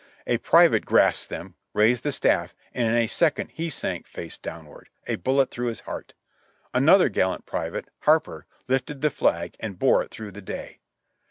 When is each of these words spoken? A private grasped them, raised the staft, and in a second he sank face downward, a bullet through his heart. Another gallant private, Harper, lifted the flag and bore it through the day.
A 0.25 0.39
private 0.39 0.83
grasped 0.83 1.29
them, 1.29 1.53
raised 1.73 2.01
the 2.03 2.09
staft, 2.11 2.55
and 2.73 2.87
in 2.87 2.95
a 2.95 3.05
second 3.05 3.51
he 3.53 3.69
sank 3.69 4.07
face 4.07 4.35
downward, 4.35 4.89
a 5.05 5.17
bullet 5.17 5.51
through 5.51 5.67
his 5.67 5.81
heart. 5.81 6.15
Another 6.73 7.07
gallant 7.07 7.45
private, 7.45 7.87
Harper, 7.99 8.47
lifted 8.67 9.01
the 9.01 9.11
flag 9.11 9.55
and 9.59 9.77
bore 9.77 10.01
it 10.01 10.09
through 10.09 10.31
the 10.31 10.41
day. 10.41 10.79